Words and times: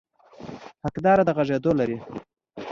حقداره 0.83 1.23
د 1.25 1.29
غږېدو 1.37 1.71
لري. 1.79 1.97